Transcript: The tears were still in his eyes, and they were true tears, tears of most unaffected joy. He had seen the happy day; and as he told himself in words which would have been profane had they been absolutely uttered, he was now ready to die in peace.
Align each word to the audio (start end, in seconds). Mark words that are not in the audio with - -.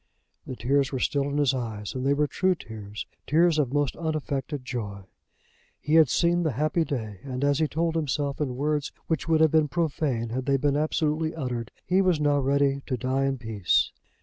The 0.47 0.55
tears 0.55 0.91
were 0.91 0.97
still 0.97 1.29
in 1.29 1.37
his 1.37 1.53
eyes, 1.53 1.93
and 1.93 2.03
they 2.03 2.15
were 2.15 2.25
true 2.25 2.55
tears, 2.55 3.05
tears 3.27 3.59
of 3.59 3.71
most 3.71 3.95
unaffected 3.95 4.65
joy. 4.65 5.03
He 5.79 5.93
had 5.93 6.09
seen 6.09 6.41
the 6.41 6.53
happy 6.53 6.83
day; 6.83 7.19
and 7.23 7.43
as 7.43 7.59
he 7.59 7.67
told 7.67 7.93
himself 7.95 8.41
in 8.41 8.55
words 8.55 8.91
which 9.05 9.27
would 9.27 9.41
have 9.41 9.51
been 9.51 9.67
profane 9.67 10.29
had 10.29 10.47
they 10.47 10.57
been 10.57 10.75
absolutely 10.75 11.35
uttered, 11.35 11.69
he 11.85 12.01
was 12.01 12.19
now 12.19 12.39
ready 12.39 12.81
to 12.87 12.97
die 12.97 13.25
in 13.25 13.37
peace. 13.37 13.91